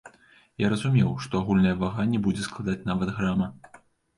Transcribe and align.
Я 0.61 0.69
разумеў, 0.73 1.11
што 1.27 1.33
агульная 1.45 1.75
вага 1.83 2.09
не 2.15 2.23
будзе 2.29 2.49
складаць 2.49 2.81
нават 2.93 3.09
грама. 3.19 3.47